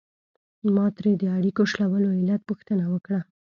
[0.75, 3.19] ما ترې د اړیکو شلولو علت پوښتنه وکړه.